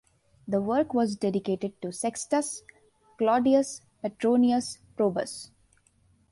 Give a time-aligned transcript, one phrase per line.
[0.47, 2.63] The work was dedicated to Sextus
[3.19, 5.51] Claudius Petronius Probus.